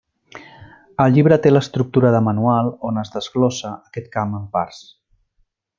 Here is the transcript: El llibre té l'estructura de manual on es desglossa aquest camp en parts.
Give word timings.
El 1.03 1.13
llibre 1.15 1.37
té 1.43 1.51
l'estructura 1.51 2.13
de 2.17 2.23
manual 2.29 2.73
on 2.91 2.99
es 3.05 3.15
desglossa 3.19 3.75
aquest 3.91 4.13
camp 4.17 4.37
en 4.41 4.53
parts. 4.57 4.85